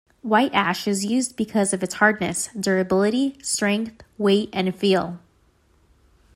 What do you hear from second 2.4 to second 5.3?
durability, strength, weight and feel.